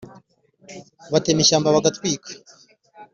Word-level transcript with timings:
batema 1.11 1.41
ishyamba 1.43 1.73
bagatwika, 1.75 2.29